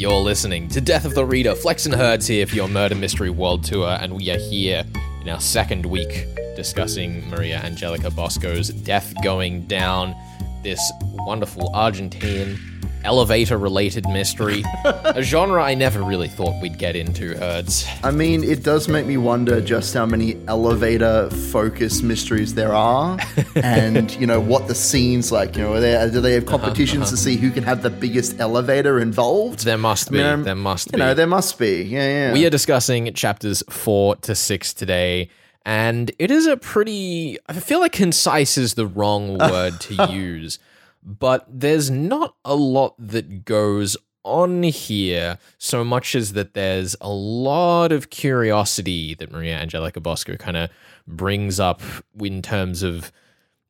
[0.00, 1.54] You're listening to Death of the Reader.
[1.54, 4.82] Flex and Herds here for your Murder Mystery World Tour, and we are here
[5.20, 6.26] in our second week
[6.56, 10.14] discussing Maria Angelica Bosco's death going down.
[10.62, 12.56] This wonderful Argentinian
[13.04, 17.86] elevator related mystery, a genre I never really thought we'd get into, Herds.
[18.02, 23.18] I mean, it does make me wonder just how many elevator focused mysteries there are,
[23.56, 25.56] and you know what the scenes like.
[25.56, 27.10] You know, are there, uh, do they have uh-huh, competitions uh-huh.
[27.10, 29.64] to see who can have the biggest elevator involved?
[29.64, 30.22] There must be.
[30.22, 30.98] I'm- there must You be.
[30.98, 31.82] know, there must be.
[31.82, 32.32] Yeah, yeah.
[32.32, 35.28] We are discussing chapters four to six today,
[35.64, 37.38] and it is a pretty.
[37.48, 40.58] I feel like concise is the wrong word to use,
[41.02, 47.08] but there's not a lot that goes on here so much as that there's a
[47.10, 50.68] lot of curiosity that Maria Angelica Bosco kind of
[51.06, 51.80] brings up
[52.20, 53.10] in terms of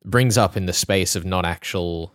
[0.03, 2.13] brings up in the space of not actual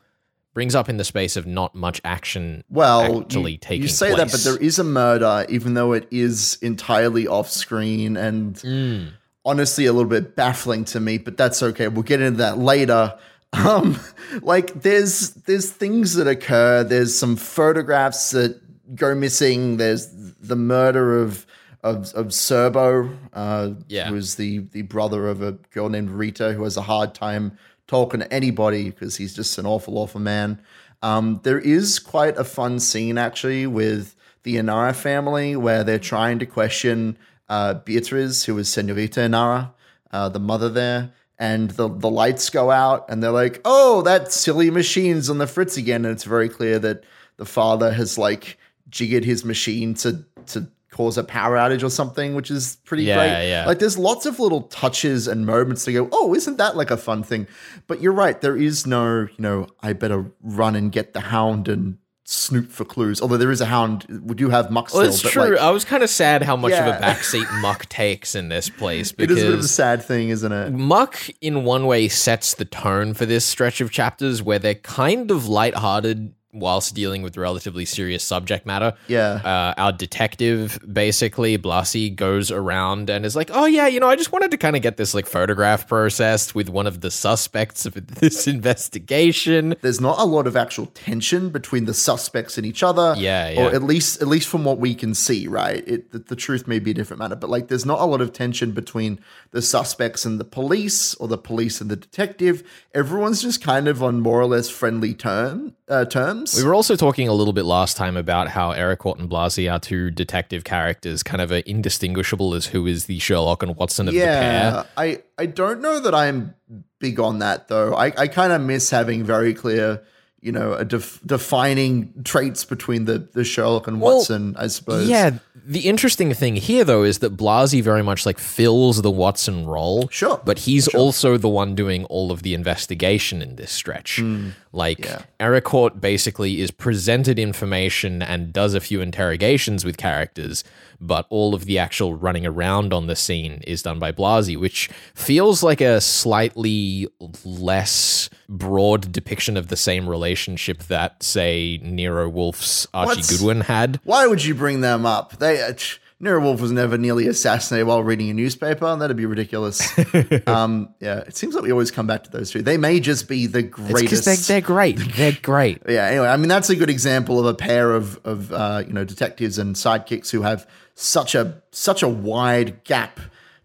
[0.52, 4.14] brings up in the space of not much action well, actually you, taking you say
[4.14, 9.12] that, but there is a murder, even though it is entirely off screen and Mm.
[9.44, 11.18] honestly a little bit baffling to me.
[11.18, 11.88] But that's okay.
[11.88, 13.14] We'll get into that later.
[13.52, 13.98] Um,
[14.42, 16.84] like there's there's things that occur.
[16.84, 18.60] There's some photographs that
[18.94, 19.76] go missing.
[19.78, 20.08] There's
[20.40, 21.46] the murder of
[21.82, 24.10] of of Serbo, uh, Yeah.
[24.10, 28.32] the the brother of a girl named Rita who has a hard time talking to
[28.32, 30.60] anybody because he's just an awful awful man.
[31.02, 36.38] Um, there is quite a fun scene actually with the Inara family where they're trying
[36.40, 37.16] to question
[37.48, 39.72] uh, Beatriz, who is Senorita Inara,
[40.10, 44.32] uh, the mother there, and the the lights go out, and they're like, "Oh, that
[44.32, 47.04] silly machine's on the fritz again," and it's very clear that
[47.36, 52.34] the father has like jiggered his machine to to cause a power outage or something,
[52.34, 53.50] which is pretty Yeah, great.
[53.50, 53.66] yeah.
[53.66, 56.96] Like there's lots of little touches and moments to go, oh, isn't that like a
[56.96, 57.46] fun thing?
[57.86, 61.68] But you're right, there is no, you know, I better run and get the hound
[61.68, 61.98] and
[62.28, 63.22] snoop for clues.
[63.22, 65.02] Although there is a hound, we do have Muck still.
[65.02, 65.50] Well, it's but true.
[65.50, 68.68] like, I was kind of sad how much of a backseat Muck takes in this
[68.68, 70.72] place Because it is a bit of a sad thing, isn't it?
[70.72, 75.30] Muck, in one way, sets the tone for this stretch of chapters where they're kind
[75.30, 78.94] of lighthearted whilst dealing with relatively serious subject matter.
[79.08, 79.40] Yeah.
[79.44, 84.16] Uh, our detective, basically, Blasi, goes around and is like, oh, yeah, you know, I
[84.16, 87.86] just wanted to kind of get this like photograph processed with one of the suspects
[87.86, 89.74] of this investigation.
[89.82, 93.14] There's not a lot of actual tension between the suspects and each other.
[93.16, 93.66] Yeah, yeah.
[93.66, 95.86] Or at least, at least from what we can see, right?
[95.86, 98.20] It, the, the truth may be a different matter, but like, there's not a lot
[98.20, 102.62] of tension between the suspects and the police, or the police and the detective.
[102.94, 106.45] Everyone's just kind of on more or less friendly term uh, terms.
[106.54, 109.78] We were also talking a little bit last time about how Eric and Blasi are
[109.80, 114.14] two detective characters, kind of are indistinguishable as who is the Sherlock and Watson of
[114.14, 114.70] the pair.
[114.72, 116.54] yeah, I I don't know that I'm
[116.98, 117.94] big on that though.
[117.94, 120.02] I I kind of miss having very clear.
[120.42, 125.08] You know, a def- defining traits between the, the Sherlock and Well, Watson, I suppose.
[125.08, 129.66] Yeah, the interesting thing here though is that Blasi very much like fills the Watson
[129.66, 130.06] role.
[130.08, 134.18] Sure, But he's also the one doing all of the investigation in this stretch.
[134.20, 134.50] Hmm.
[134.76, 135.22] Like yeah.
[135.40, 140.64] Ericourt basically is presented information and does a few interrogations with characters,
[141.00, 144.90] but all of the actual running around on the scene is done by Blasi, which
[145.14, 147.08] feels like a slightly
[147.44, 153.98] less broad depiction of the same relationship that, say, Nero Wolfe's Archie What's- Goodwin had.
[154.04, 155.38] Why would you bring them up?
[155.38, 158.96] They uh, ch- Nero Wolfe was never nearly assassinated while reading a newspaper.
[158.96, 159.86] That'd be ridiculous.
[160.46, 162.62] um, yeah, it seems like we always come back to those two.
[162.62, 164.24] They may just be the greatest.
[164.24, 164.98] they're, they're great.
[165.16, 165.82] They're great.
[165.86, 166.06] yeah.
[166.06, 169.04] Anyway, I mean that's a good example of a pair of of uh, you know
[169.04, 173.20] detectives and sidekicks who have such a such a wide gap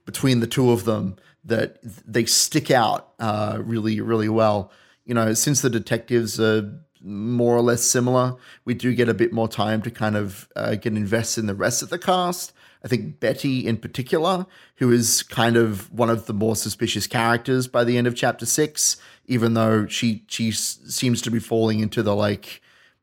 [0.05, 4.71] between the two of them that they stick out uh, really really well.
[5.05, 6.69] You know, since the detectives are
[7.03, 8.35] more or less similar,
[8.65, 11.55] we do get a bit more time to kind of uh, get invested in the
[11.55, 12.53] rest of the cast.
[12.83, 14.45] I think Betty, in particular,
[14.77, 18.45] who is kind of one of the more suspicious characters by the end of chapter
[18.45, 18.97] six,
[19.27, 22.61] even though she she seems to be falling into the like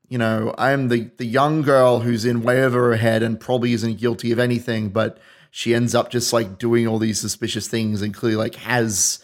[0.08, 3.72] you know, I'm the the young girl who's in way over her head and probably
[3.72, 5.18] isn't guilty of anything, but
[5.50, 9.20] she ends up just like doing all these suspicious things and clearly like has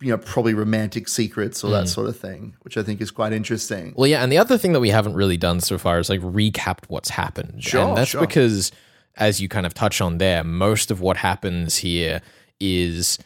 [0.00, 1.86] you know probably romantic secrets or that hmm.
[1.86, 3.94] sort of thing, which I think is quite interesting.
[3.96, 6.20] Well, yeah, and the other thing that we haven't really done so far is like
[6.20, 7.62] recapped what's happened.
[7.62, 8.20] Sure, and that's sure.
[8.20, 8.70] because,
[9.16, 12.20] as you kind of touch on there, most of what happens here
[12.60, 13.18] is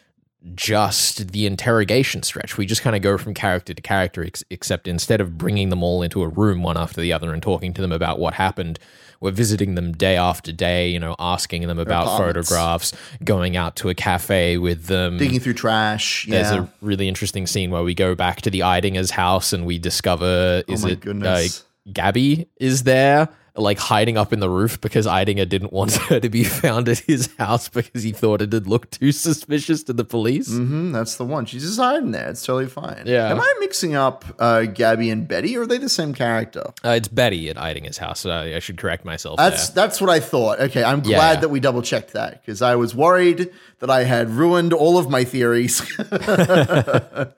[0.55, 2.57] just the interrogation stretch.
[2.57, 5.83] We just kind of go from character to character, ex- except instead of bringing them
[5.83, 8.79] all into a room one after the other and talking to them about what happened,
[9.21, 12.91] we're visiting them day after day, you know, asking them about photographs,
[13.23, 15.17] going out to a cafe with them.
[15.17, 16.25] Digging through trash.
[16.27, 16.63] There's yeah.
[16.63, 20.63] a really interesting scene where we go back to the Eidinger's house and we discover
[20.67, 21.47] is Oh it uh.
[21.91, 26.29] Gabby is there like hiding up in the roof because Eidinger didn't want her to
[26.29, 30.03] be found at his house because he thought it had looked too suspicious to the
[30.03, 30.51] police.
[30.51, 31.45] hmm that's the one.
[31.45, 32.29] She's just hiding there.
[32.29, 33.03] It's totally fine.
[33.05, 33.29] Yeah.
[33.29, 36.63] Am I mixing up uh, Gabby and Betty, or are they the same character?
[36.83, 38.25] Uh, it's Betty at Eidinger's house.
[38.25, 39.37] Uh, I should correct myself.
[39.37, 39.83] That's there.
[39.83, 40.59] that's what I thought.
[40.59, 41.39] Okay, I'm glad yeah.
[41.41, 45.09] that we double checked that because I was worried that I had ruined all of
[45.09, 45.81] my theories.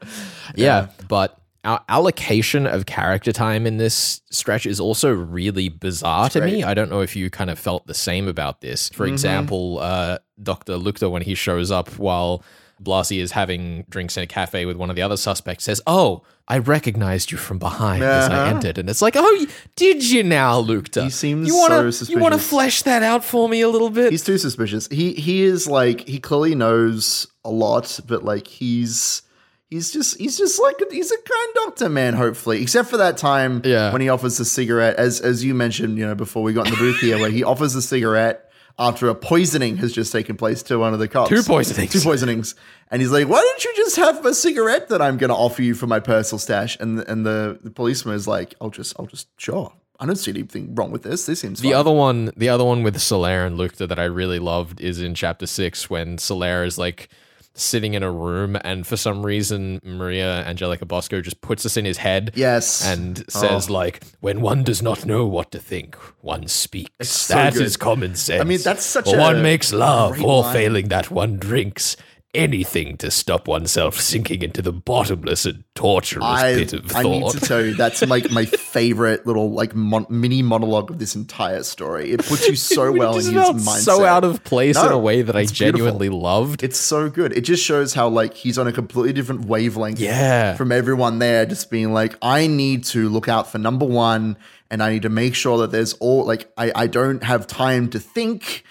[0.55, 6.41] Yeah, but our allocation of character time in this stretch is also really bizarre to
[6.41, 6.63] me.
[6.63, 8.89] I don't know if you kind of felt the same about this.
[8.89, 10.73] For example, uh, Dr.
[10.77, 12.43] Lukta, when he shows up while
[12.83, 16.23] Blasi is having drinks in a cafe with one of the other suspects, says, Oh,
[16.47, 18.49] I recognized you from behind as I Uh-huh.
[18.55, 18.77] entered.
[18.77, 19.45] And it's like, Oh,
[19.77, 21.03] did you now, Lukta?
[21.05, 23.89] He seems you wanna, so You want to flesh that out for me a little
[23.89, 24.11] bit?
[24.11, 24.87] he's too suspicious.
[24.91, 29.21] He he is like he clearly knows a lot, but like he's
[29.69, 32.13] he's just he's just like he's a kind doctor man.
[32.13, 33.91] Hopefully, except for that time Yeah.
[33.91, 36.71] when he offers the cigarette, as as you mentioned, you know, before we got in
[36.73, 38.41] the booth here, where he offers the cigarette.
[38.77, 41.29] After a poisoning has just taken place to one of the cops.
[41.29, 41.93] Two poisonings.
[41.93, 42.55] Two poisonings.
[42.91, 45.61] And he's like, why don't you just have a cigarette that I'm going to offer
[45.61, 46.77] you for my personal stash?
[46.81, 49.71] And and the, the policeman is like, I'll just, I'll just, sure.
[49.97, 51.25] I don't see anything wrong with this.
[51.25, 51.79] This seems The fine.
[51.79, 55.15] other one, the other one with Solaire and Lukta that I really loved is in
[55.15, 57.07] chapter six when Solaire is like
[57.55, 61.85] sitting in a room and for some reason Maria Angelica Bosco just puts us in
[61.85, 62.31] his head.
[62.35, 62.85] Yes.
[62.85, 63.73] And says oh.
[63.73, 67.09] like, when one does not know what to think, one speaks.
[67.09, 67.83] so That is good.
[67.83, 68.41] common sense.
[68.41, 70.53] I mean, that's such Or a one makes love, or line.
[70.53, 71.95] failing that one drinks.
[72.35, 77.09] Anything to stop oneself sinking into the bottomless and torturous I, pit of I thought.
[77.09, 81.15] need to tell you that's like my favorite little like mon- mini monologue of this
[81.15, 82.11] entire story.
[82.11, 83.83] It puts you so well in his mindset.
[83.83, 85.79] so out of place in a way that I it's beautiful.
[85.87, 86.63] genuinely loved.
[86.63, 87.31] It's so good.
[87.35, 90.55] It just shows how like he's on a completely different wavelength Yeah.
[90.55, 94.37] from everyone there, just being like, I need to look out for number one
[94.71, 97.89] and I need to make sure that there's all like I, I don't have time
[97.91, 98.63] to think.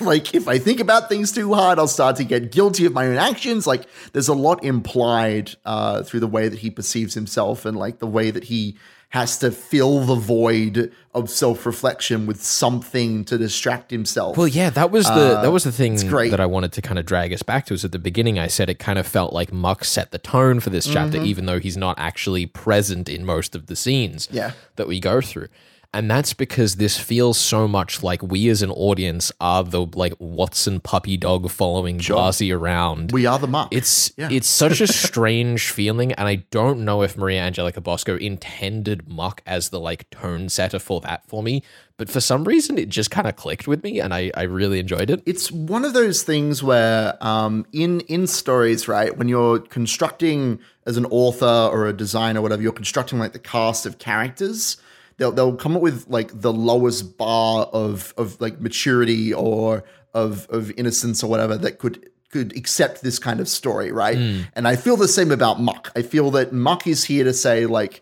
[0.12, 3.06] like if I think about things too hard, I'll start to get guilty of my
[3.06, 3.66] own actions.
[3.66, 7.98] Like there's a lot implied uh, through the way that he perceives himself and like
[7.98, 8.76] the way that he
[9.10, 14.36] has to fill the void of self-reflection with something to distract himself.
[14.36, 16.30] Well, yeah, that was the that was the thing Uh, great.
[16.30, 17.74] that I wanted to kind of drag us back to.
[17.74, 20.60] Is at the beginning I said it kind of felt like Muck set the tone
[20.60, 21.26] for this chapter, Mm-hmm.
[21.26, 24.52] even though he's not actually present in most of the scenes Yeah.
[24.76, 25.48] that we go through.
[25.92, 30.12] And that's because this feels so much like we as an audience are the like
[30.20, 33.10] Watson puppy dog following Blasi around.
[33.10, 33.68] we are the muck.
[33.72, 34.28] It's Yeah.
[34.30, 39.42] it's such a strange feeling, and I don't know if Maria Angelica Bosco intended Muck
[39.46, 41.64] as the like tone setter for that for me,
[41.96, 44.78] but for some reason it just kind of clicked with me, and I I really
[44.78, 45.22] enjoyed it.
[45.26, 50.96] it's one of those things where um, in in stories, right, when you're constructing as
[50.96, 54.76] an author or a designer, or whatever, you're constructing like the cast of characters.
[55.20, 59.84] They'll they'll come up with like the lowest bar of of like maturity or
[60.14, 64.16] of of innocence or whatever that could could accept this kind of story, right?
[64.16, 64.40] Hmm.
[64.54, 65.92] And I feel the same about Muck.
[65.94, 68.00] I feel that Muck is here to say like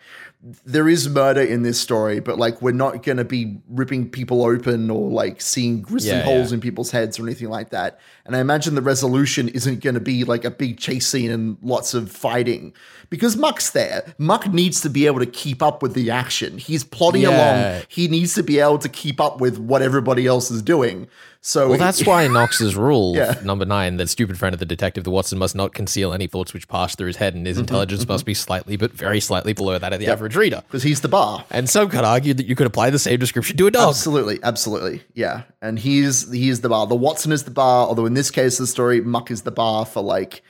[0.65, 4.45] there is murder in this story, but like we're not going to be ripping people
[4.45, 6.55] open or like seeing grisly Yeah, holes yeah.
[6.55, 7.99] in people's heads or anything like that.
[8.25, 11.57] And I imagine the resolution isn't going to be like a big chase scene and
[11.61, 12.73] lots of fighting
[13.11, 14.15] because Muck's there.
[14.19, 16.57] Muck needs to be able to keep up with the action.
[16.59, 17.31] He's plodding Yeah.
[17.75, 17.83] along.
[17.89, 21.09] He needs to be able to keep up with what everybody else is doing.
[21.41, 23.35] So Well, that's why Knox's rule Yeah.
[23.45, 26.53] number nine, that stupid friend of the detective, the Watson must not conceal any thoughts
[26.53, 29.53] which pass through his head, and his Mm-hmm, intelligence must be slightly, but very slightly
[29.53, 30.63] below that of the average reader.
[30.67, 31.45] because he's the bar.
[31.51, 33.91] And some could argue that you could apply the same description to a dog.
[33.91, 35.43] Absolutely, absolutely, yeah.
[35.63, 36.87] And he's he's the bar.
[36.87, 37.87] The Watson is the bar.
[37.87, 40.43] Although in this case of the story, Muck is the bar for like,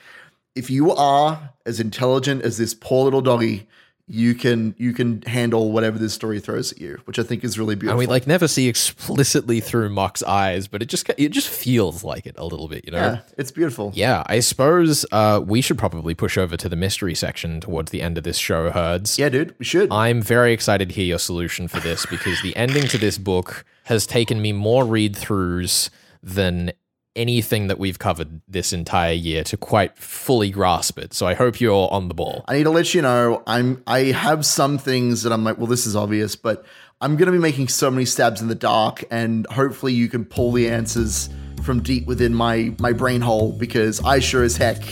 [0.54, 3.68] if you are as intelligent as this poor little doggy,
[4.08, 7.58] you can you can handle whatever this story throws at you, which I think is
[7.58, 7.92] really beautiful.
[7.92, 12.02] And we like never see explicitly through Muck's eyes, but it just it just feels
[12.02, 12.98] like it a little bit, you know.
[12.98, 13.92] yeah, it's beautiful.
[13.94, 18.00] Yeah, I suppose uh, we should probably push over to the mystery section towards the
[18.00, 19.18] end of this show, Herds.
[19.18, 19.92] Yeah, dude, we should.
[19.92, 23.64] I'm very excited to hear your solution for this because the ending to this book
[23.84, 25.90] has taken me more read throughs
[26.22, 26.72] than
[27.18, 31.12] anything that we've covered this entire year to quite fully grasp it.
[31.12, 32.44] So I hope you're on the ball.
[32.48, 35.66] I need to let you know I'm I have some things that I'm like, well,
[35.66, 36.64] this is obvious, but
[37.00, 40.52] I'm gonna be making so many stabs in the dark, and hopefully you can pull
[40.52, 41.28] the answers
[41.62, 44.82] from deep within my my brain hole because I sure as heck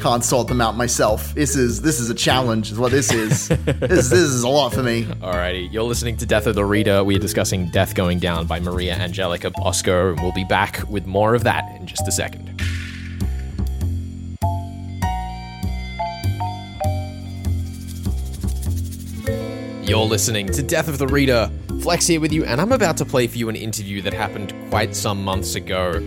[0.00, 1.34] can't sort them out myself.
[1.34, 3.48] This is this is a challenge, is what this is.
[3.48, 5.04] this, this is a lot for me.
[5.04, 7.04] Alrighty, you're listening to Death of the Reader.
[7.04, 11.06] We are discussing Death Going Down by Maria Angelica Bosco, and we'll be back with
[11.06, 12.50] more of that in just a second.
[19.86, 21.50] You're listening to Death of the Reader
[21.82, 24.54] Flex here with you, and I'm about to play for you an interview that happened
[24.70, 26.00] quite some months ago.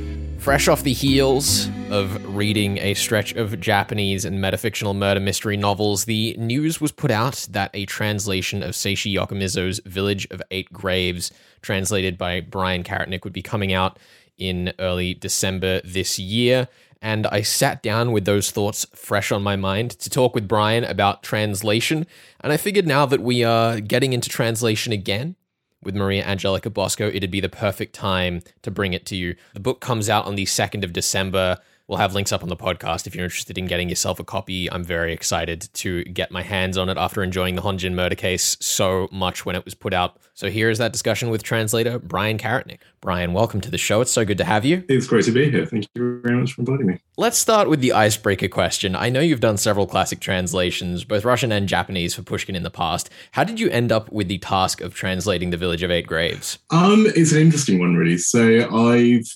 [0.48, 6.06] Fresh off the heels of reading a stretch of Japanese and metafictional murder mystery novels,
[6.06, 11.34] the news was put out that a translation of Seishi Yokomizo's Village of Eight Graves,
[11.62, 14.00] translated by Bryan Karetnyk, would be coming out
[14.38, 16.70] in early December this year.
[17.02, 20.86] And I sat down with those thoughts fresh on my mind to talk with Bryan
[20.86, 22.08] about translation.
[22.40, 25.36] And I figured now that we are getting into translation again,
[25.84, 29.36] with Maria Angelica Bosco, it'd be the perfect time to bring it to you.
[29.54, 31.58] The book comes out on the 2nd of December.
[31.88, 34.70] We'll have links up on the podcast if you're interested in getting yourself a copy.
[34.70, 38.58] I'm very excited to get my hands on it after enjoying the Honjin murder case
[38.60, 40.18] so much when it was put out.
[40.34, 42.80] So here is that discussion with translator Bryan Karetnyk.
[43.00, 44.02] Bryan, welcome to the show.
[44.02, 44.84] It's so good to have you.
[44.90, 45.66] It's great to be here.
[45.66, 47.00] Thank you very much for inviting me.
[47.16, 48.94] Let's start with the icebreaker question.
[48.94, 52.70] I know you've done several classic translations, both Russian and Japanese, for Pushkin in the
[52.70, 53.10] past.
[53.32, 56.60] How did you end up with the task of translating The Village of Eight Graves?
[56.70, 58.18] Um, it's an interesting one, really.
[58.18, 59.32] So I've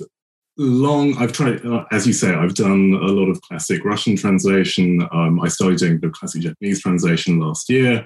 [0.62, 5.08] long i've tried uh, as you say i've done a lot of classic russian translation.
[5.12, 8.06] Um, i started doing the classic japanese translation last year.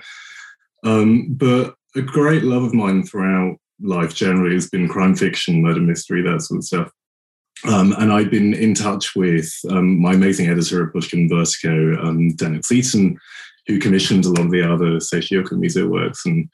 [0.83, 5.81] Um, but a great love of mine throughout life generally has been crime fiction murder
[5.81, 6.91] mystery that sort of stuff.
[7.67, 12.35] Um, and I've been in touch with um, my amazing editor at Pushkin Vertigo, um,
[12.35, 13.17] Daniel Seton,
[13.65, 16.25] who commissioned a lot of the other Seishi Yokomizo works.
[16.25, 16.47] And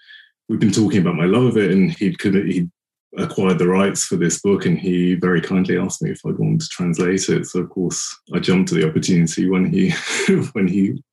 [0.48, 2.72] we've been talking about my love of it, and he'd, he'd
[3.18, 6.62] acquired the rights for this book and he very kindly asked me if I'd want
[6.62, 7.46] to translate it.
[7.46, 9.92] So of course I jumped to the opportunity when he
[10.54, 11.04] when he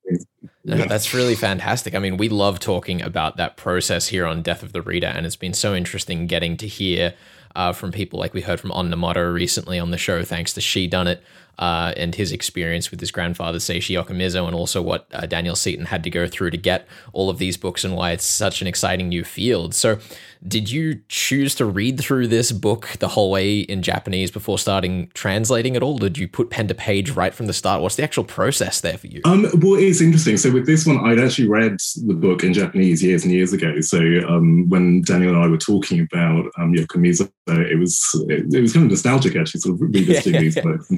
[0.63, 1.95] no, that's really fantastic.
[1.95, 5.25] I mean, we love talking about that process here on Death of the Reader, and
[5.25, 7.13] it's been so interesting getting to hear
[7.55, 8.91] uh, from people like we heard from On
[9.33, 11.19] recently on the show, thanks to Shedunnit,
[11.59, 15.85] uh, and his experience with his grandfather, Seishi Yokomizo, and also what uh, Daniel Seton
[15.85, 18.67] had to go through to get all of these books and why it's such an
[18.67, 19.75] exciting new field.
[19.75, 19.99] So,
[20.47, 25.11] did you choose to read through this book the whole way in Japanese before starting
[25.13, 25.97] translating it all?
[25.97, 27.81] Did you put pen to page right from the start?
[27.81, 29.19] What's the actual process there for you?
[29.25, 30.37] Um, well, it's interesting.
[30.37, 33.81] So with this one, I'd actually read the book in Japanese years and years ago.
[33.81, 33.99] So
[34.29, 38.71] um, when Daniel and I were talking about um, Yokomizo, it was it, it, was
[38.71, 40.89] kind of nostalgic actually, sort of revisiting these books.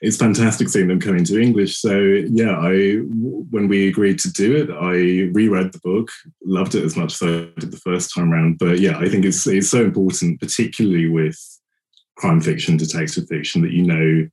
[0.00, 1.78] It's fantastic seeing them come into English.
[1.78, 2.96] So yeah, I
[3.50, 6.10] when we agreed to do it, I reread the book,
[6.44, 9.24] loved it as much as I did the first time around but yeah, I think
[9.24, 11.38] it's it's so important, particularly with
[12.16, 14.28] crime fiction, detective fiction, that you know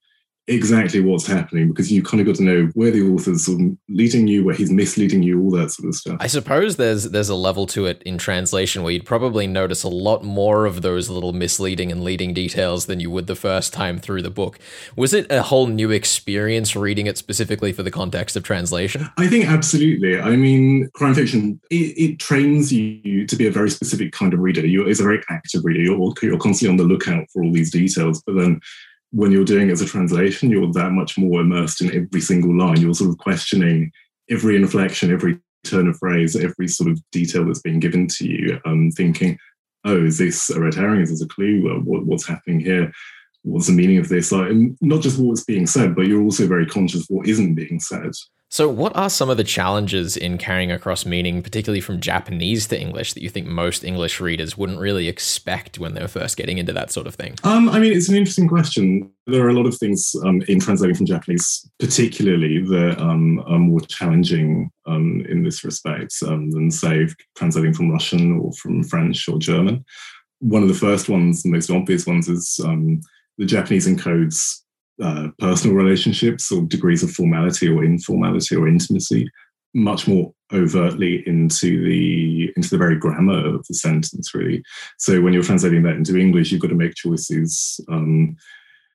[0.51, 3.77] exactly what's happening because you kind of got to know where the author's sort of
[3.89, 6.17] leading you, where he's misleading you, all that sort of stuff.
[6.20, 9.89] I suppose there's there's a level to it in translation where you'd probably notice a
[9.89, 14.00] lot more of those little misleading and leading details than you would the first time
[14.00, 14.60] through the book.
[14.96, 19.10] Was it a whole new experience reading it specifically for the context of translation?
[19.17, 20.20] I think absolutely.
[20.20, 24.39] I mean, crime fiction it, it trains you to be a very specific kind of
[24.39, 24.65] reader.
[24.65, 25.81] You're, it's a very active reader.
[25.81, 28.60] You're, you're constantly on the lookout for all these details, but then
[29.11, 32.57] when you're doing it as a translation, you're that much more immersed in every single
[32.57, 32.79] line.
[32.79, 33.91] You're sort of questioning
[34.29, 38.59] every inflection, every turn of phrase, every sort of detail that's being given to you,
[38.65, 39.37] um, thinking,
[39.85, 41.01] oh, is this a red herring?
[41.01, 41.61] Is this a clue?
[41.83, 42.91] What, what's happening here?
[43.43, 44.31] What's the meaning of this?
[44.31, 44.51] Like,
[44.81, 48.11] not just what's being said, but you're also very conscious of what isn't being said.
[48.51, 52.79] So, what are some of the challenges in carrying across meaning, particularly from Japanese to
[52.79, 56.74] English, that you think most English readers wouldn't really expect when they're first getting into
[56.74, 57.36] that sort of thing?
[57.46, 59.10] Um, I mean, it's an interesting question.
[59.25, 63.58] There are a lot of things um, in translating from Japanese, particularly, that um, are
[63.58, 69.29] more challenging um, in this respect um, than, say, translating from Russian or from French
[69.29, 69.86] or German.
[70.39, 73.00] One of the first ones, the most obvious ones, is um,
[73.38, 74.62] the Japanese encodes
[75.01, 79.27] uh, personal relationships or degrees of formality or informality or intimacy
[79.74, 84.62] much more overtly into the into the very grammar of the sentence really.
[84.98, 88.36] So when you're translating that into english you've got to make choices um,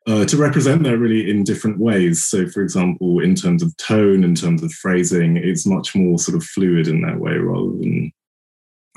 [0.06, 2.24] uh, to represent that really in different ways.
[2.24, 6.36] So for example in terms of tone in terms of phrasing it's much more sort
[6.36, 8.12] of fluid in that way rather than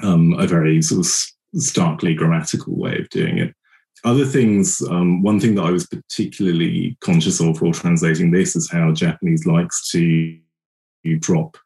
[0.03, 1.11] um, a very sort of
[1.59, 3.55] starkly grammatical way of doing it
[4.03, 8.69] other things, um, one thing that I was particularly conscious of while translating this is
[8.69, 10.37] how Japanese likes to
[11.19, 11.57] drop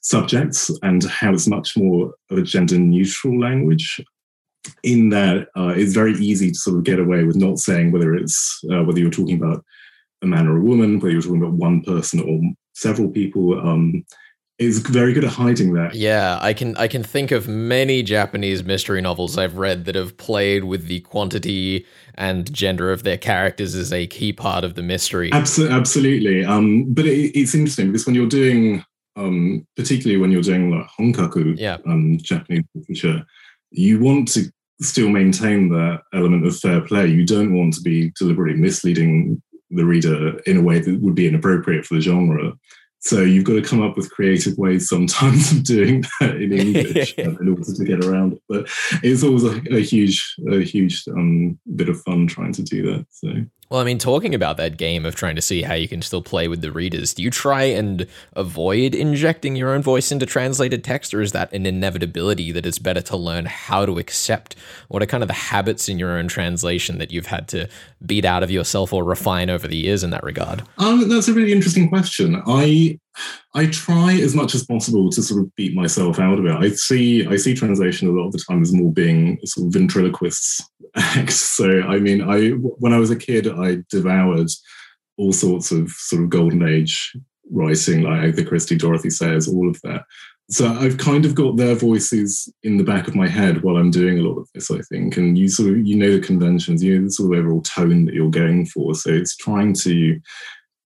[0.00, 4.00] subjects and how it's much more of a gender neutral language.
[4.82, 8.14] In that, uh, it's very easy to sort of get away with not saying whether
[8.14, 9.64] it's uh, whether you're talking about
[10.22, 12.40] a man or a woman, whether you're talking about one person or
[12.74, 13.58] several people.
[13.60, 14.04] Um,
[14.64, 15.94] is very good at hiding that.
[15.94, 20.16] Yeah, I can I can think of many Japanese mystery novels I've read that have
[20.16, 24.82] played with the quantity and gender of their characters as a key part of the
[24.82, 25.30] mystery.
[25.32, 26.44] Absolutely, absolutely.
[26.44, 28.84] Um, but it, it's interesting because when you're doing,
[29.16, 31.78] um, particularly when you're doing like honkaku, yeah.
[31.86, 33.24] um, Japanese literature,
[33.70, 37.06] you want to still maintain that element of fair play.
[37.06, 39.40] You don't want to be deliberately misleading
[39.70, 42.52] the reader in a way that would be inappropriate for the genre.
[43.04, 47.14] So you've got to come up with creative ways sometimes of doing that in English
[47.18, 48.42] in order to get around it.
[48.48, 48.66] But
[49.02, 53.06] it's always a, a huge, a huge um, bit of fun trying to do that.
[53.10, 53.28] So
[53.74, 56.22] well, I mean, talking about that game of trying to see how you can still
[56.22, 60.84] play with the readers, do you try and avoid injecting your own voice into translated
[60.84, 64.54] text, or is that an inevitability that it's better to learn how to accept?
[64.86, 67.68] What are kind of the habits in your own translation that you've had to
[68.06, 70.62] beat out of yourself or refine over the years in that regard?
[70.78, 72.40] Um, that's a really interesting question.
[72.46, 73.00] I
[73.54, 76.52] I try as much as possible to sort of beat myself out of it.
[76.52, 79.72] I see I see translation a lot of the time as more being sort of
[79.72, 80.60] ventriloquists
[80.96, 81.32] act.
[81.32, 84.48] So I mean, I when I was a kid, I devoured
[85.16, 87.16] all sorts of sort of golden age
[87.50, 90.04] writing, like Agatha Christie, Dorothy Sayers, all of that.
[90.50, 93.90] So I've kind of got their voices in the back of my head while I'm
[93.90, 95.16] doing a lot of this, I think.
[95.16, 98.04] And you sort of you know the conventions, you know the sort of overall tone
[98.04, 98.94] that you're going for.
[98.94, 100.20] So it's trying to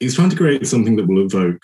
[0.00, 1.60] it's trying to create something that will evoke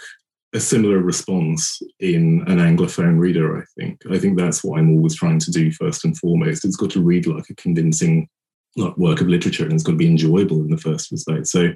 [0.54, 4.00] a similar response in an Anglophone reader, I think.
[4.10, 6.64] I think that's what I'm always trying to do first and foremost.
[6.64, 8.28] It's got to read like a convincing
[8.76, 11.48] like, work of literature and it's got to be enjoyable in the first respect.
[11.48, 11.70] So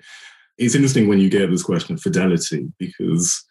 [0.59, 3.45] it's interesting when you get this question of fidelity because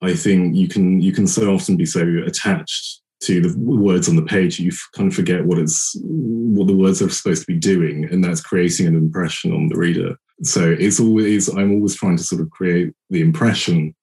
[0.00, 4.16] I think you can you can so often be so attached to the words on
[4.16, 7.58] the page you kind of forget what it's what the words are supposed to be
[7.58, 12.16] doing and that's creating an impression on the reader so it's always i'm always trying
[12.16, 13.94] to sort of create the impression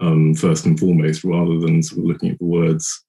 [0.00, 3.04] um, first and foremost, rather than sort of looking at the words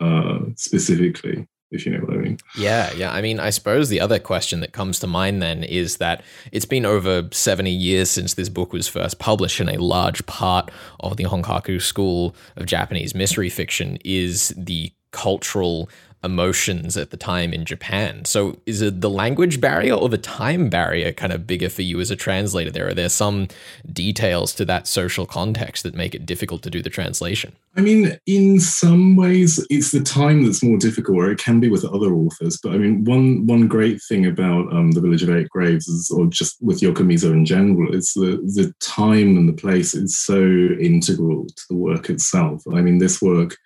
[0.00, 2.38] uh, specifically, if you know what I mean.
[2.56, 3.12] Yeah, yeah.
[3.12, 6.22] I mean, I suppose the other question that comes to mind then is that
[6.52, 10.70] it's been over 70 years since this book was first published, and a large part
[11.00, 15.88] of the Honkaku School of Japanese mystery fiction is the cultural
[16.24, 18.24] emotions at the time in Japan.
[18.24, 22.00] So is it the language barrier or the time barrier kind of bigger for you
[22.00, 22.88] as a translator there?
[22.88, 23.48] Are there some
[23.92, 27.52] details to that social context that make it difficult to do the translation?
[27.76, 31.68] I mean, in some ways, it's the time that's more difficult, or it can be
[31.68, 32.58] with other authors.
[32.62, 36.10] But I mean, one one great thing about um, the Village of Eight Graves, is,
[36.10, 40.40] or just with Yokomizo in general, is the the time and the place is so
[40.40, 42.62] integral to the work itself.
[42.72, 43.56] I mean, this work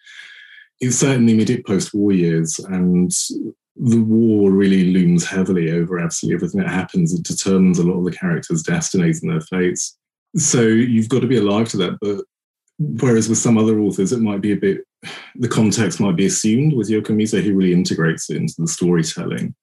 [0.81, 3.13] it certainly it post-war years, and
[3.77, 7.13] the war really looms heavily over absolutely everything that happens.
[7.15, 9.97] It determines a lot of the characters' destinies and their fates.
[10.37, 11.99] So you've got to be alive to that.
[12.01, 12.25] But
[12.79, 14.85] whereas with some other authors, it might be a bit
[15.37, 16.73] the context might be assumed.
[16.73, 19.55] With Yokomizo, he really integrates it into the storytelling.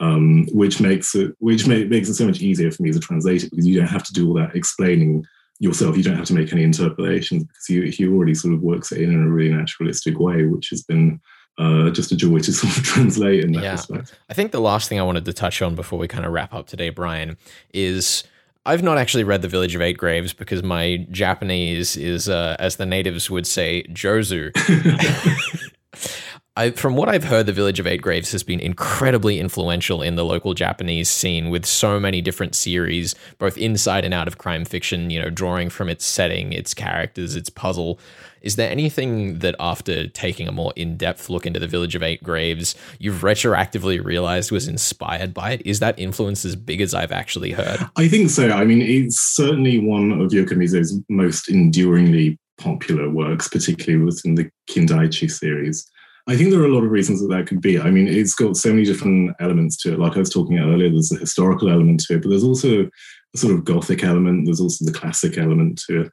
[0.00, 3.48] Um, which makes it which makes it so much easier for me as a translator
[3.48, 5.24] because you don't have to do all that explaining
[5.62, 5.96] yourself.
[5.96, 9.00] You don't have to make any interpolations because he, he already sort of works it
[9.00, 11.20] in in a really naturalistic way, which has been
[11.56, 13.72] uh, just a joy to sort of translate in that yeah.
[13.72, 14.18] respect.
[14.28, 16.52] I think the last thing I wanted to touch on before we kind of wrap
[16.52, 17.36] up today, Bryan,
[17.72, 18.24] is
[18.66, 22.76] I've not actually read The Village of Eight Graves because my Japanese is, uh, as
[22.76, 24.50] the natives would say, Jozu.
[26.54, 30.16] I, from what I've heard, the Village of Eight Graves has been incredibly influential in
[30.16, 34.66] the local Japanese scene with so many different series, both inside and out of crime
[34.66, 37.98] fiction, you know, drawing from its setting, its characters, its puzzle.
[38.42, 42.02] Is there anything that, after taking a more in depth look into the Village of
[42.02, 45.62] Eight Graves, you've retroactively realized was inspired by it?
[45.64, 47.80] Is that influence as big as I've actually heard?
[47.96, 48.50] I think so.
[48.50, 55.30] I mean, it's certainly one of Yokomizo's most enduringly popular works, particularly within the Kindaichi
[55.30, 55.90] series.
[56.28, 57.80] I think there are a lot of reasons that that could be.
[57.80, 59.98] I mean, it's got so many different elements to it.
[59.98, 62.88] Like I was talking about earlier, there's a historical element to it, but there's also
[63.34, 64.44] a sort of gothic element.
[64.44, 66.12] There's also the classic element to it.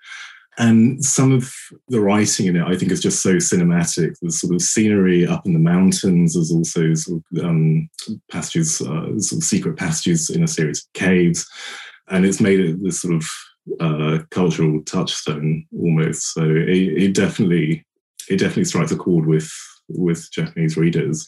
[0.58, 1.54] And some of
[1.88, 4.16] the writing in it, I think, is just so cinematic.
[4.22, 6.34] There's sort of scenery up in the mountains.
[6.34, 7.90] There's also sort of um,
[8.30, 11.48] passages, uh, sort of secret passages in a series of caves,
[12.10, 13.26] and it's made it this sort of
[13.80, 16.34] uh, cultural touchstone almost.
[16.34, 17.86] So it, it definitely,
[18.28, 19.50] it definitely strikes a chord with
[19.90, 21.28] with Japanese readers.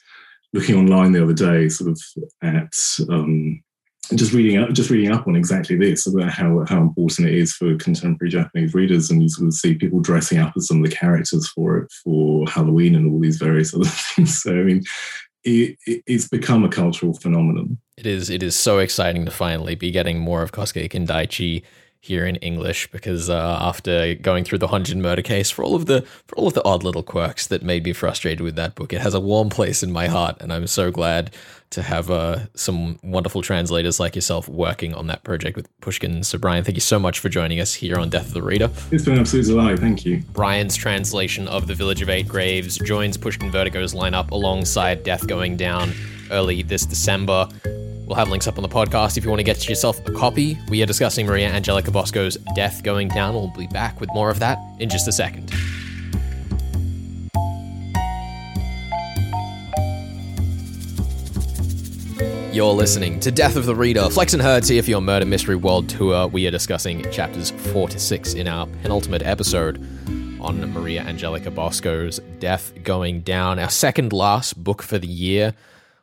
[0.54, 2.02] Looking online the other day, sort of
[2.41, 2.74] at
[3.10, 3.63] um,
[4.15, 7.54] just reading up, just reading up on exactly this about how how important it is
[7.54, 10.89] for contemporary Japanese readers, and you sort of see people dressing up as some of
[10.89, 14.41] the characters for it for Halloween and all these various other things.
[14.41, 14.84] So I mean,
[15.43, 17.78] it, it, it's become a cultural phenomenon.
[17.97, 18.30] It is.
[18.30, 21.63] It is so exciting to finally be getting more of Kosuke Kindaichi
[22.02, 25.86] here in English because uh, after going through the Honjin murder case for all of
[25.86, 28.92] the for all of the odd little quirks that made me frustrated with that book,
[28.92, 31.32] it has a warm place in my heart, and I'm so glad
[31.70, 36.24] to have uh, some wonderful translators like yourself working on that project with Pushkin.
[36.24, 38.70] So, Bryan, thank you so much for joining us here on Death of the Reader.
[38.92, 39.80] It's been an absolute delight.
[39.80, 40.22] Thank you.
[40.34, 45.56] Bryan's translation of The Village of Eight Graves joins Pushkin Vertigo's lineup alongside Death Going
[45.56, 45.94] Down
[46.30, 47.48] early this December.
[48.12, 50.58] We'll have links up on the podcast if you want to get yourself a copy.
[50.67, 53.34] We are discussing Maria Angelica Bosco's death going down.
[53.34, 55.50] We'll be back with more of that in just a second.
[62.54, 64.10] You're listening to Death of the Reader.
[64.10, 66.28] Flex and Herds here for your Murder Mystery World Tour.
[66.28, 69.78] We are discussing chapters 4 to 6 in our penultimate episode
[70.41, 73.58] on Maria Angelica Bosco's death going down.
[73.58, 75.54] Our second last book for the year.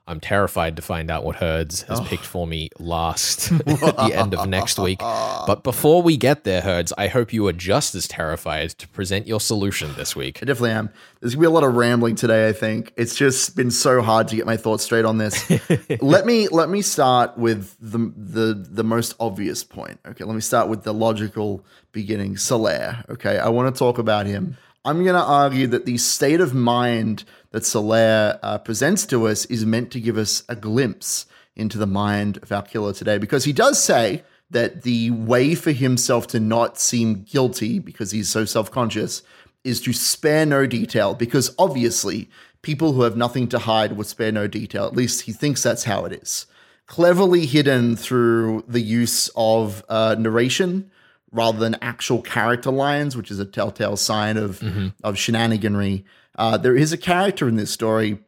[0.08, 2.26] I'm terrified to find out what Herds has picked oh.
[2.26, 5.00] for me last at the end of next week.
[5.00, 9.26] But before we get there, Herds, I hope you are just as terrified to present
[9.26, 10.38] your solution this week.
[10.42, 10.90] I definitely am.
[11.20, 12.48] There's gonna be a lot of rambling today.
[12.48, 15.48] I think it's just been so hard to get my thoughts straight on this.
[16.00, 20.00] let me let me start with the the the most obvious point.
[20.06, 22.36] Okay, let me start with the logical beginning.
[22.36, 23.08] Solaire.
[23.10, 24.56] Okay, I want to talk about him.
[24.84, 29.66] I'm gonna argue that the state of mind that Solaire uh, presents to us is
[29.66, 33.52] meant to give us a glimpse into the mind of our killer today, because he
[33.52, 38.70] does say that the way for himself to not seem guilty because he's so self
[38.70, 39.22] conscious
[39.64, 42.30] is to spare no detail, because obviously
[42.62, 44.86] people who have nothing to hide would spare no detail.
[44.86, 46.46] At least he thinks that's how it is.
[46.86, 50.90] Cleverly hidden through the use of uh, narration
[51.32, 54.62] rather than actual character lines, which is a telltale sign of,
[55.04, 56.04] of shenaniganry.
[56.36, 58.18] Uh, there is a character in this story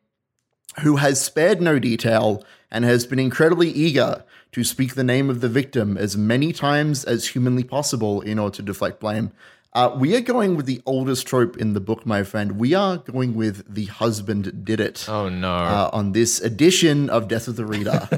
[0.82, 5.40] who has spared no detail and has been incredibly eager to speak the name of
[5.40, 9.32] the victim as many times as humanly possible in order to deflect blame.
[9.72, 12.58] Uh, we are going with the oldest trope in the book, my friend.
[12.58, 15.48] We are going with the husband did it Oh no.
[15.48, 18.08] uh, on this edition of Death of the Reader.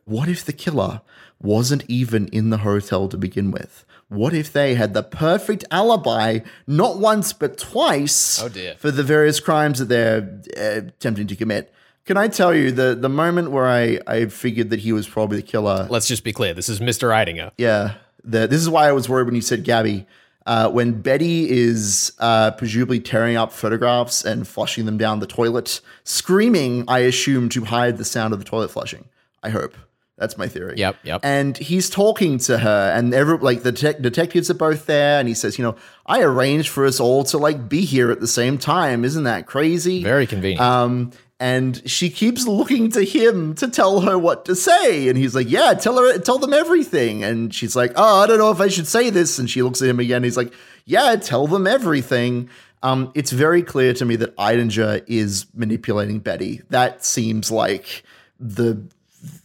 [0.06, 1.02] what if the killer
[1.40, 3.84] wasn't even in the hotel to begin with?
[4.08, 8.74] What if they had the perfect alibi, not once but twice, Oh, dear.
[8.78, 11.72] for the various crimes that they're uh, attempting to commit?
[12.06, 15.36] Can I tell you the the moment where I I figured that he was probably
[15.38, 15.86] the killer?
[15.90, 16.54] Let's just be clear.
[16.54, 17.10] This is Mr.
[17.10, 17.50] Eidinger.
[17.56, 20.06] Yeah, the, this is why I was worried when you said Gabby.
[20.46, 25.80] Uh, when Betty is uh, presumably tearing up photographs and flushing them down the toilet,
[26.04, 29.06] screaming, I assume, to hide the sound of the toilet flushing.
[29.42, 29.74] I hope.
[30.18, 30.74] That's my theory.
[30.78, 31.20] Yep, yep.
[31.24, 35.28] And he's talking to her, and every like the te- detectives are both there, and
[35.28, 38.26] he says, "You know, I arranged for us all to like be here at the
[38.26, 39.04] same time.
[39.04, 40.62] Isn't that crazy?" Very convenient.
[40.62, 45.08] Um, and she keeps looking to him to tell her what to say.
[45.08, 47.22] And he's like, Yeah, tell her, tell them everything.
[47.22, 49.38] And she's like, Oh, I don't know if I should say this.
[49.38, 50.24] And she looks at him again.
[50.24, 50.52] He's like,
[50.86, 52.48] Yeah, tell them everything.
[52.82, 56.62] Um, it's very clear to me that Eidinger is manipulating Betty.
[56.70, 58.04] That seems like
[58.38, 58.82] the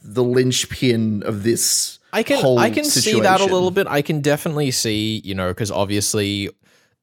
[0.03, 1.99] the linchpin of this.
[2.13, 3.87] I can I can see that a little bit.
[3.87, 6.49] I can definitely see, you know, because obviously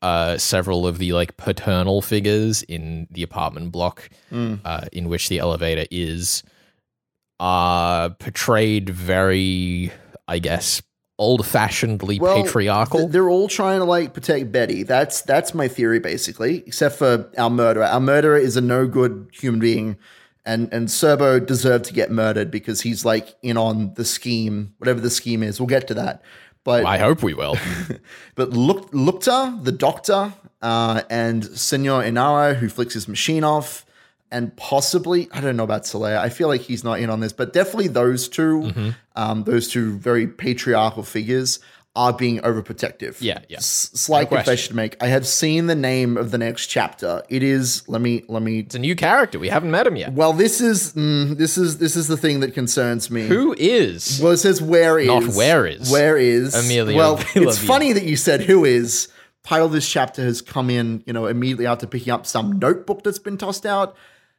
[0.03, 4.61] uh, several of the like paternal figures in the apartment block Mm.
[4.65, 6.43] uh, in which the elevator is
[7.41, 9.93] are portrayed very,
[10.27, 10.83] I guess,
[11.19, 13.01] old fashionedly Well, patriarchal.
[13.01, 14.83] th- they're all trying to like protect Betty.
[14.83, 17.85] That's that's my theory basically, except for our murderer.
[17.85, 19.97] Our murderer is a no good human being,
[20.45, 25.01] and and Serbo deserved to get murdered because he's like in on the scheme, whatever
[25.01, 25.61] the scheme is.
[25.61, 26.23] We'll get to that.
[26.69, 27.57] But I hope we will.
[28.35, 33.87] but Lukta, the doctor, uh, and Senor Inara, who flicks his machine off,
[34.31, 36.19] and possibly, I don't know about Soleil.
[36.19, 38.91] I feel like he's not in on this, but definitely those 2 Mm-hmm.
[39.17, 41.61] um, those two very patriarchal figures,
[41.99, 43.17] are being overprotective.
[43.21, 43.57] Yeah, yeah.
[43.57, 44.97] S- slight No confession to make.
[45.03, 47.25] I have seen the name of the next chapter.
[47.29, 48.61] It is, let me, let me.
[48.61, 49.41] it's a new character.
[49.41, 50.13] We haven't met him yet.
[50.13, 53.27] Well, this is, mm, this is, this is the thing that concerns me.
[53.27, 54.21] Who is?
[54.23, 55.09] Well, it says where is.
[55.09, 55.91] Not where is.
[55.91, 56.55] Where is.
[56.55, 59.09] Emilio Well, it's funny that you said who is.
[59.43, 63.03] Title of this chapter has come in, you know, immediately after picking up some notebook
[63.03, 63.97] that's been tossed out.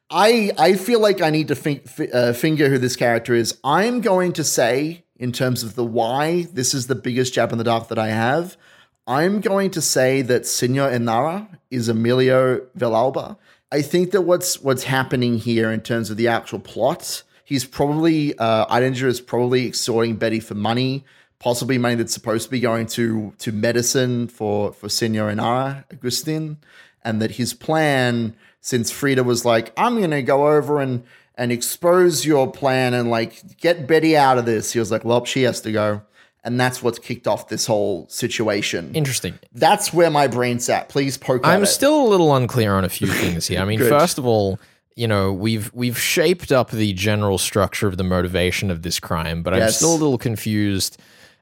[0.10, 1.82] I I feel like I need to fi-
[2.14, 3.58] uh, finger who this character is.
[3.64, 7.58] I'm going to say, in terms of the why, this is the biggest jab in
[7.58, 8.58] the dark that I have.
[9.06, 13.38] I'm going to say that Senor Inara is Emilio Villalba.
[13.72, 18.38] I think that what's what's happening here in terms of the actual plot, he's probably
[18.38, 21.04] uh, Eidinger is probably extorting Betty for money,
[21.38, 26.58] possibly money that's supposed to be going to to medicine for for Senor Inara Agustin,
[27.04, 31.04] and that his plan, since Frida was like, I'm gonna go over and
[31.40, 35.24] and expose your plan and like get Betty out of this, he was like, well,
[35.24, 36.02] she has to go.
[36.44, 38.94] And that's what's kicked off this whole situation.
[38.94, 39.40] Interesting.
[39.54, 40.90] That's where my brain's at.
[40.90, 43.62] Please poke I'm still a little unclear on a few things here.
[43.62, 44.60] I mean, first of all,
[44.96, 49.42] you know, we've we've shaped up the general structure of the motivation of this crime,
[49.42, 51.00] but I'm still a little confused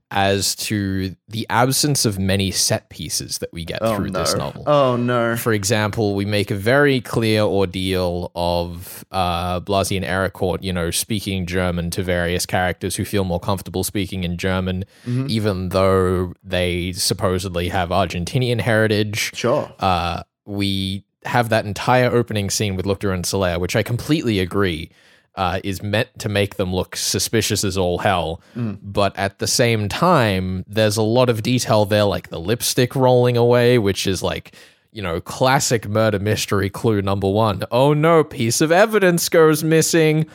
[0.10, 4.20] as to the absence of many set pieces that we get Oh through no.
[4.20, 4.64] this novel.
[4.66, 5.36] Oh no.
[5.36, 10.92] For example, we make a very clear ordeal of uh, Blasi and Ericourt, you know,
[10.92, 15.28] speaking German to various characters who feel more comfortable speaking in German, Mm-hmm.
[15.30, 19.32] even though they supposedly have Argentinian heritage.
[19.36, 19.72] Sure.
[19.80, 24.90] Uh, we have that entire opening scene with Luctor and Solaire, which I completely agree
[25.38, 28.42] uh, is meant to make them look suspicious as all hell.
[28.56, 33.38] But at the same time, there's a lot of detail there, like the lipstick rolling
[33.38, 34.54] away, which is like,
[34.92, 37.64] you know, classic murder mystery clue number one.
[37.72, 40.26] Oh no, piece of evidence goes missing.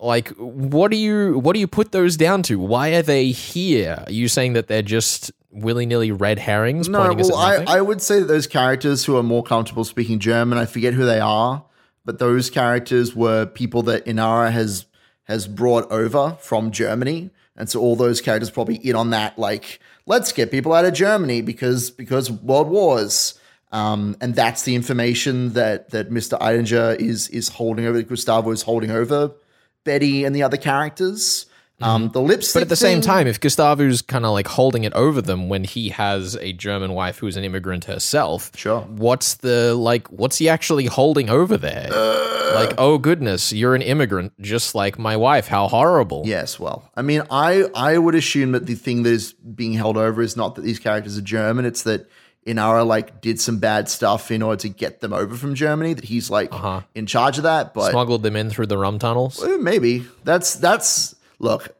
[0.00, 2.58] Like, what do you what do you put those down to?
[2.58, 4.02] Why are they here?
[4.06, 7.78] Are you saying that they're just willy nilly red herrings No, pointing us well, I.
[7.78, 11.04] I would say that those characters who are more comfortable speaking German, I forget who
[11.04, 11.64] they are,
[12.04, 14.86] but those characters were people that Inara has
[15.24, 19.80] has brought over from Germany, and so all those characters probably in on that, like
[20.06, 23.38] let's get people out of Germany because because world wars,
[23.72, 28.02] um, and that's the information that that Mister Eidinger is is holding over.
[28.02, 29.32] Gustavo is holding over
[29.84, 31.46] Betty and the other characters.
[31.82, 32.58] Um, the lipstick, Mm-hmm.
[32.60, 35.64] But at the same time, if Gustavo's kind of like holding it over them when
[35.64, 38.80] he has a German wife who's an immigrant herself, Sure.
[38.82, 40.06] What's the like?
[40.08, 41.88] What's he actually holding over there?
[41.92, 42.52] Uh.
[42.54, 45.46] like, oh goodness, you're an immigrant, just like my wife.
[45.48, 46.22] How horrible!
[46.26, 49.96] Yes, well, I mean, I I would assume that the thing that is being held
[49.96, 52.08] over is not that these characters are German; it's that
[52.46, 55.94] Inara like did some bad stuff in order to get them over from Germany.
[55.94, 56.52] That he's like
[56.94, 59.42] in charge of that, but Smuggled them in through the rum tunnels.
[59.44, 61.74] eh, maybe that's that's look.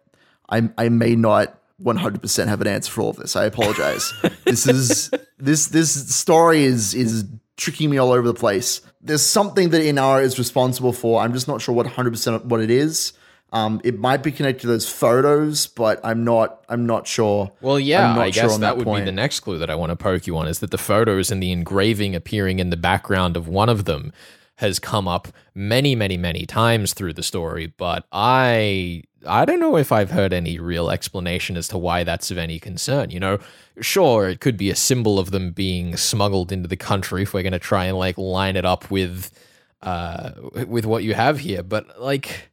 [0.48, 1.56] I I may not.
[1.82, 3.36] 100% have an answer for all of this.
[3.36, 4.12] I apologize.
[4.44, 7.24] this is this this story is is
[7.56, 8.82] tricking me all over the place.
[9.00, 11.22] There's something that Inara is responsible for.
[11.22, 13.14] I'm just not sure what 100% what it is.
[13.52, 16.64] Um, it might be connected to those photos, but I'm not.
[16.68, 17.50] I'm not sure.
[17.60, 19.04] Well, yeah, I'm not I sure guess on that, that would point.
[19.04, 21.32] be the next clue that I want to poke you on is that the photos
[21.32, 24.12] and the engraving appearing in the background of one of them
[24.56, 29.76] has come up many, many, many times through the story, but I I don't know
[29.76, 33.10] if I've heard any real explanation as to why that's of any concern.
[33.10, 33.38] You know,
[33.80, 37.42] sure, it could be a symbol of them being smuggled into the country if we're
[37.42, 39.30] going to try and like line it up with
[39.82, 40.32] uh
[40.66, 42.50] with what you have here, but like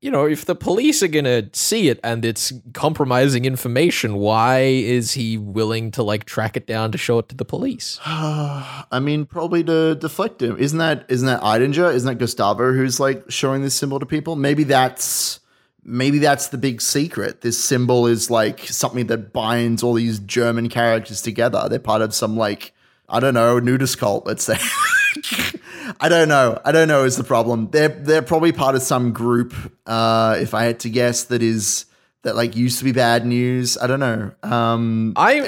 [0.00, 5.12] you know, if the police are gonna see it and it's compromising information, why is
[5.12, 7.98] he willing to like track it down to show it to the police?
[8.04, 10.56] I mean, probably to deflect him.
[10.56, 11.92] Isn't that isn't that Eidinger?
[11.92, 14.36] Isn't that Gustavo who's like showing this symbol to people?
[14.36, 15.40] Maybe that's
[15.84, 17.40] maybe that's the big secret.
[17.40, 21.66] This symbol is like something that binds all these German characters together.
[21.68, 22.72] They're part of some like
[23.08, 24.26] I don't know nudist cult.
[24.26, 24.58] Let's say.
[26.00, 26.60] I don't know.
[26.64, 27.70] I don't know is the problem.
[27.70, 29.54] They're they're probably part of some group.
[29.86, 31.86] Uh, if I had to guess, that is
[32.24, 33.78] that like used to be bad news.
[33.78, 34.32] I don't know.
[34.42, 35.40] Um, I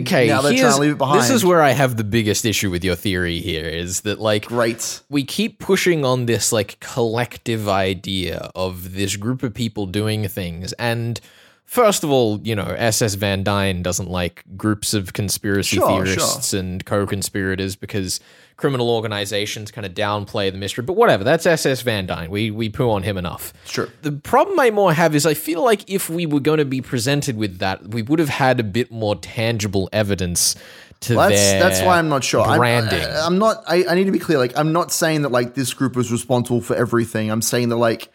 [0.00, 0.28] okay.
[0.28, 1.20] Now they're trying to leave it behind.
[1.20, 4.46] This is where I have the biggest issue with your theory here is that like
[4.46, 5.00] great.
[5.08, 10.72] we keep pushing on this like collective idea of this group of people doing things
[10.74, 11.20] and
[11.68, 16.54] first of all you know ss van dine doesn't like groups of conspiracy Sure, theorists
[16.54, 18.20] and co-conspirators because
[18.56, 22.70] criminal organizations kind of downplay the mystery but whatever that's ss van dine we we
[22.70, 23.88] poo on him enough Sure.
[24.00, 26.80] the problem I more have is I feel like if we were going to be
[26.80, 30.56] presented with that, we would have had a bit more tangible evidence
[31.00, 32.40] to Well, that's that's why I'm not sure.
[32.40, 33.04] I'm- branding.
[33.04, 33.62] I, am not.
[33.68, 34.38] I, I need to be clear.
[34.38, 37.30] Like, I'm not saying that like this group was responsible for everything.
[37.30, 38.08] I'm saying that like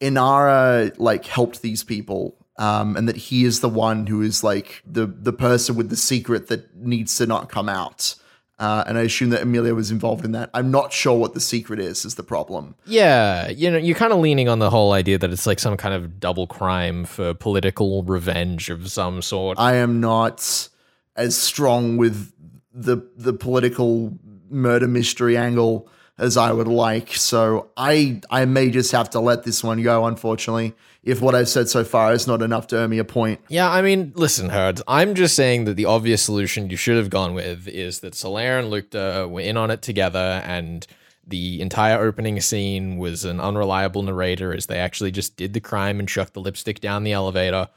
[0.00, 4.82] Inara like helped these people, um, and that he is the one who is like
[4.86, 8.14] the the person with the secret that needs to not come out.
[8.58, 10.50] Uh, and I assume that Amelia was involved in that.
[10.52, 12.04] I'm not sure what the secret is.
[12.04, 12.74] Is the problem?
[12.84, 15.78] Yeah, you know, you're kind of leaning on the whole idea that it's like some
[15.78, 19.58] kind of double crime for political revenge of some sort.
[19.58, 20.68] I am not
[21.16, 22.30] as strong with
[22.74, 24.18] the the political
[24.50, 25.88] murder mystery angle
[26.20, 27.14] as I would like.
[27.14, 30.74] So I I may just have to let this one go, unfortunately.
[31.02, 33.40] If what I've said so far is not enough to earn me a point.
[33.48, 37.08] Yeah, I mean, listen, Herds, I'm just saying that the obvious solution you should have
[37.08, 40.86] gone with is that Solaire and Lucta were in on it together and
[41.26, 46.00] the entire opening scene was an unreliable narrator as they actually just did the crime
[46.00, 47.68] and chucked the lipstick down the elevator.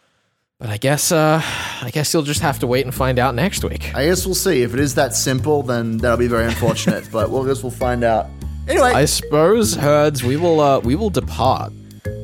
[0.63, 1.41] But I guess uh
[1.82, 3.93] I guess you'll just have to wait and find out next week.
[3.93, 4.62] I guess we'll see.
[4.62, 7.10] If it is that simple, then that'll be very unfortunate.
[7.12, 8.28] but we'll guess we'll find out.
[8.69, 11.73] Anyway, I suppose, herds, we will uh, we will depart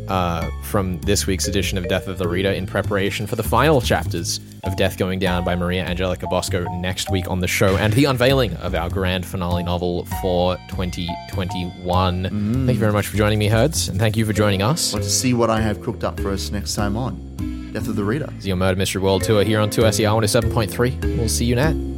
[0.07, 3.81] uh, from this week's edition of Death of the Reader in preparation for the final
[3.81, 7.91] chapters of Death Going Down by Maria Angelica Bosco next week on the show and
[7.91, 12.23] the unveiling of our grand finale novel for 2021.
[12.23, 14.93] Thank you very much for joining me, herds, and thank you for joining us.
[14.93, 17.58] want to see what I have cooked up for us next time on.
[17.73, 18.31] Death of the Reader.
[18.37, 21.17] Is your Murder Mystery World Tour here on 2SER 107.3.
[21.17, 21.88] We'll see you next.